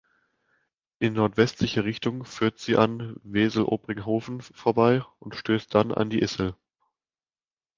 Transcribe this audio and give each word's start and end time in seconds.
In 0.97 1.13
nordwestliche 1.13 1.83
Richtung 1.83 2.25
führt 2.25 2.57
sie 2.57 2.75
an 2.75 3.17
Wesel-Obrighoven 3.21 4.41
vorbei 4.41 5.03
und 5.19 5.35
stößt 5.35 5.75
dann 5.75 5.91
an 5.93 6.09
die 6.09 6.21
Issel. 6.23 6.55